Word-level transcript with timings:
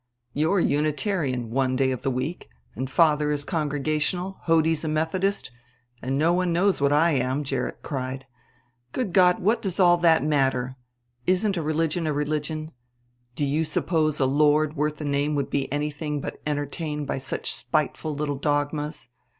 "You're 0.33 0.59
Unitarian 0.59 1.51
one 1.51 1.75
day 1.75 1.91
a 1.91 2.09
week, 2.09 2.49
and 2.73 2.89
father 2.89 3.31
is 3.31 3.43
Congregational, 3.43 4.39
Hodie's 4.45 4.83
a 4.83 4.87
Methodist, 4.87 5.51
and 6.01 6.17
no 6.17 6.33
one 6.33 6.51
knows 6.51 6.81
what 6.81 6.91
I 6.91 7.11
am," 7.11 7.43
Gerrit 7.43 7.83
cried. 7.83 8.25
"Good 8.93 9.13
God, 9.13 9.37
what 9.41 9.61
does 9.61 9.79
all 9.79 9.97
that 9.99 10.23
matter! 10.23 10.75
Isn't 11.27 11.55
a 11.55 11.61
religion 11.61 12.07
a 12.07 12.13
religion? 12.13 12.71
Do 13.35 13.45
you 13.45 13.63
suppose 13.63 14.19
a 14.19 14.25
Lord 14.25 14.75
worth 14.75 14.95
the 14.97 15.05
name 15.05 15.35
would 15.35 15.51
be 15.51 15.71
anything 15.71 16.19
but 16.19 16.41
entertained 16.47 17.05
by 17.05 17.19
such 17.19 17.53
spiteful 17.53 18.15
little 18.15 18.37
dogmas. 18.39 19.07